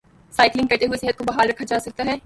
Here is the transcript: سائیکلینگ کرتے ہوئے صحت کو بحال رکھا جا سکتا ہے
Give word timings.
سائیکلینگ 0.33 0.67
کرتے 0.67 0.85
ہوئے 0.85 0.97
صحت 0.97 1.17
کو 1.17 1.23
بحال 1.23 1.49
رکھا 1.49 1.65
جا 1.65 1.79
سکتا 1.79 2.05
ہے 2.05 2.15